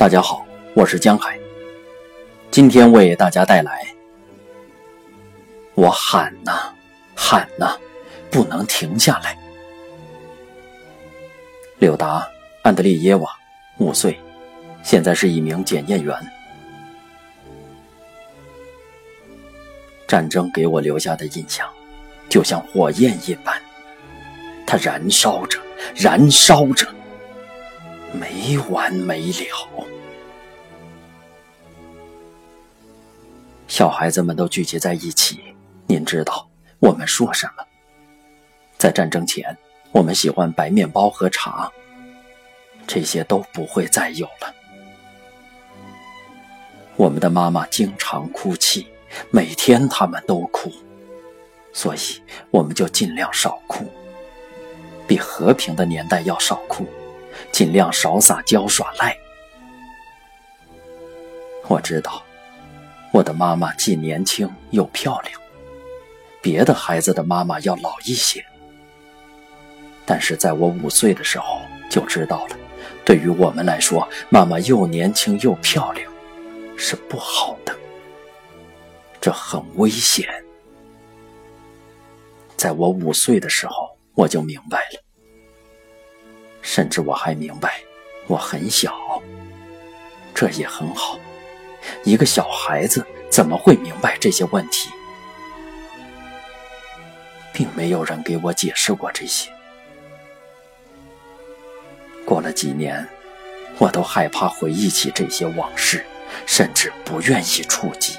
[0.00, 1.38] 大家好，我是江海。
[2.50, 3.86] 今天为大家带来：
[5.74, 6.72] 我喊呐
[7.14, 7.76] 喊呐，
[8.30, 9.36] 不能停下来。
[11.76, 12.18] 柳达·
[12.62, 13.30] 安德烈耶娃，
[13.76, 14.18] 五岁，
[14.82, 16.16] 现在是一名检验员。
[20.08, 21.68] 战争给我留下的印象，
[22.26, 23.54] 就像火焰一般，
[24.66, 25.60] 它燃烧着，
[25.94, 26.86] 燃烧着，
[28.12, 29.86] 没完没了。
[33.68, 35.40] 小孩子们都聚集在一起，
[35.86, 37.64] 您知道我们说什么？
[38.78, 39.56] 在战争前，
[39.92, 41.70] 我们喜欢白面包和茶，
[42.86, 44.54] 这些都不会再有了。
[46.96, 48.86] 我们的妈妈经常哭泣。
[49.32, 50.70] 每天他们都哭，
[51.72, 53.84] 所以我们就尽量少哭，
[55.04, 56.86] 比和平的年代要少哭，
[57.52, 59.16] 尽量少撒娇耍赖。
[61.68, 62.22] 我知道，
[63.12, 65.40] 我的妈妈既年轻又漂亮，
[66.42, 68.44] 别的孩子的妈妈要老一些。
[70.04, 72.56] 但是在我五岁的时候就知道了，
[73.04, 76.12] 对于我们来说，妈妈又年轻又漂亮
[76.76, 77.76] 是不好的。
[79.20, 80.26] 这很危险。
[82.56, 85.09] 在我五岁的时候，我就明白了。
[86.62, 87.82] 甚至我还明白，
[88.26, 89.22] 我很小，
[90.34, 91.18] 这也很好。
[92.04, 94.90] 一个小孩子怎么会明白这些问题？
[97.52, 99.50] 并没有人给我解释过这些。
[102.24, 103.06] 过了几年，
[103.78, 106.04] 我都害怕回忆起这些往事，
[106.46, 108.14] 甚至不愿意触及。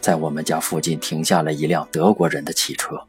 [0.00, 3.06] 在我们家附近停下了一辆德国人的汽车，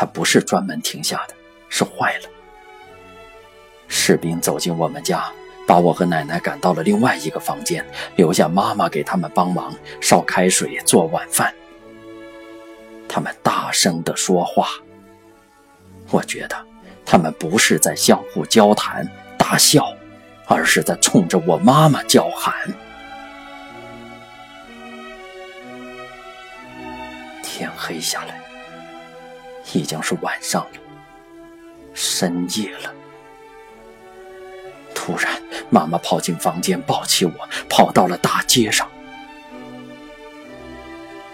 [0.00, 1.34] 它不是专门停下的，
[1.68, 2.28] 是坏了。
[3.86, 5.30] 士兵走进我们家，
[5.66, 7.84] 把我和奶奶赶到了另外一个房间，
[8.16, 11.54] 留下妈妈给他们帮忙烧开水、做晚饭。
[13.06, 14.70] 他们大声地说话，
[16.08, 16.56] 我觉得
[17.04, 19.84] 他们不是在相互交谈、大笑，
[20.46, 22.54] 而是在冲着我妈妈叫喊。
[27.42, 28.39] 天黑下来，
[29.72, 30.78] 已经是晚上了，
[31.94, 32.92] 深夜了。
[34.94, 37.32] 突然，妈妈跑进房间，抱起我，
[37.68, 38.88] 跑到了大街上。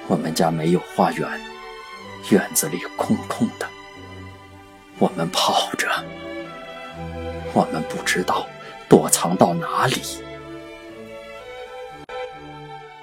[0.06, 1.28] 我们家没有花园，
[2.30, 3.68] 院子里空空的。
[4.98, 5.88] 我们跑着，
[7.52, 8.46] 我们不知道
[8.88, 10.00] 躲藏到哪里，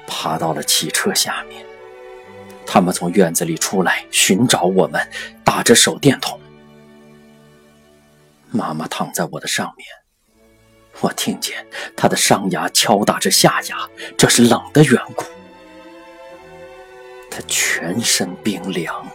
[0.07, 1.65] 爬到了汽车下面。
[2.73, 5.07] 他们从院子里出来寻找我们，
[5.43, 6.39] 打着手电筒。
[8.49, 9.87] 妈妈躺在我的上面，
[10.99, 11.63] 我听见
[11.95, 15.23] 她的上牙敲打着下牙，这是冷的缘故。
[17.29, 19.05] 她全身冰凉。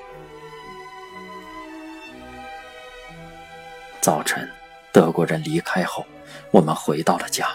[4.01, 4.49] 早晨，
[4.93, 6.07] 德国人离开后，
[6.53, 7.49] 我们回到了家。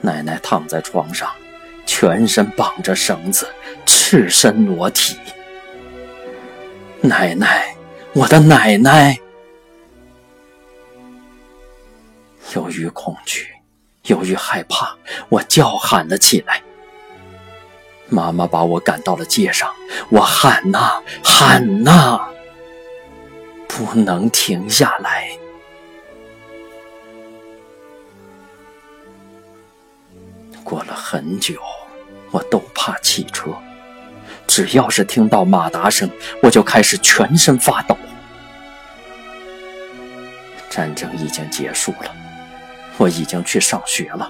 [0.00, 1.30] 奶奶躺在床上。
[1.90, 3.48] 全身绑着绳子，
[4.10, 5.18] 赤身裸体。
[7.02, 7.76] 奶奶，
[8.14, 9.14] 我的奶奶！
[12.54, 13.48] 由于恐惧，
[14.04, 14.96] 由于害怕，
[15.28, 16.62] 我叫喊了起来。
[18.08, 19.70] 妈妈把我赶到了街上，
[20.08, 22.18] 我喊呐喊呐，
[23.68, 25.28] 不能停下来。
[30.64, 31.60] 过了很久。
[32.30, 33.50] 我都怕汽车，
[34.58, 36.10] 只要是听到马达声，
[36.42, 37.96] 我就开始全身发抖。
[40.68, 42.10] 战争已经结束了，
[42.96, 44.28] 我已经去上学了。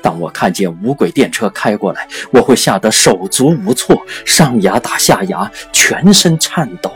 [0.00, 6.90] 当我看见无轨电车开过来，我会吓得手足无措，上牙打下牙，全身颤抖。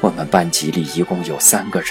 [0.00, 1.88] 我们班级里一共有三个人。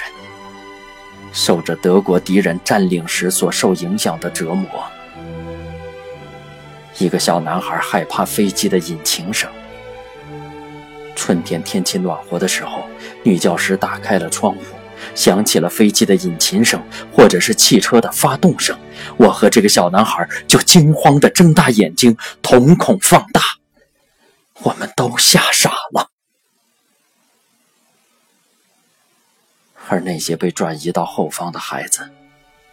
[1.30, 4.66] 受着德国敌人占领时所受影响的折磨。
[6.98, 9.50] 一个小男孩害怕飞机的引擎声。
[11.14, 12.86] 春天天气暖和的时候，
[13.22, 14.62] 女教师打开了窗户，
[15.14, 18.76] 响起了飞机的引擎声，或者是汽车的发动声。
[19.16, 23.40] 我和这个小男孩就惊慌地睁大眼睛，瞳孔放大，
[24.62, 26.08] 我们都吓傻了。
[29.88, 32.10] 而那些被转移到后方的孩子，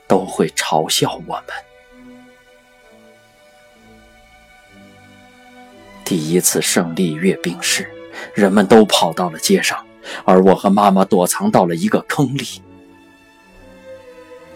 [0.08, 1.69] 都会嘲笑我们。
[6.10, 7.88] 第一次胜利阅兵式，
[8.34, 9.86] 人们都跑到了街上，
[10.26, 12.64] 而我和妈妈躲藏到了一个坑里。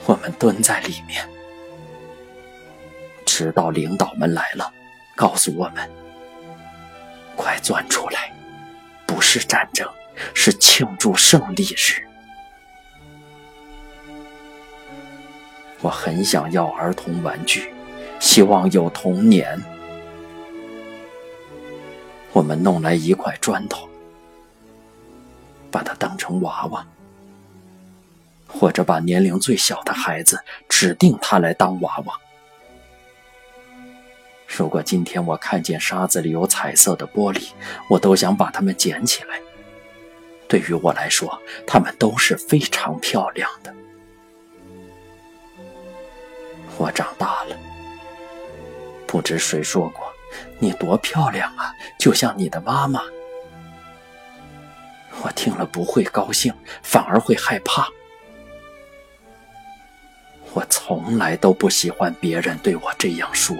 [0.07, 1.23] 我们蹲在里面，
[3.23, 4.73] 直到领导们来了，
[5.15, 5.87] 告诉我们
[7.37, 8.33] ：“快钻出来，
[9.05, 9.87] 不是战争，
[10.33, 12.01] 是庆祝胜利日。”
[15.81, 17.71] 我很想要儿童玩具，
[18.19, 19.61] 希望有童年。
[22.33, 23.87] 我们弄来一块砖头，
[25.69, 26.85] 把它当成娃娃，
[28.47, 32.19] 或者把年龄最小的孩子指定他来当娃娃。
[34.47, 37.51] 如果今天我看见沙子里有彩色的玻璃，
[37.87, 39.39] 我都想把它们捡起来。
[40.47, 43.73] 对于我来说，它们都是非常漂亮的。
[46.77, 47.57] 我长大了，
[49.07, 50.12] 不知谁说过
[50.59, 53.01] ：“你多漂亮啊，就像你的妈妈。”
[55.21, 57.87] 我听了不会高兴，反而会害怕。
[60.53, 63.55] 我从来都不喜欢别人对我这样说。